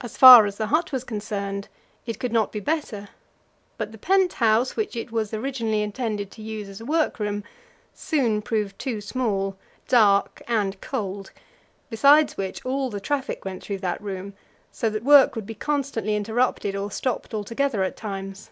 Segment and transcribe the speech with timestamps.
[0.00, 1.66] As far as the hut was concerned,
[2.06, 3.08] it could not be better;
[3.78, 7.42] but the pent house, which it was originally intended to use as a workroom,
[7.92, 9.56] soon proved too small,
[9.88, 11.32] dark, and cold,
[11.90, 14.34] besides which all the traffic went through that room,
[14.70, 18.50] so that work would be constantly interrupted or stopped altogether at times.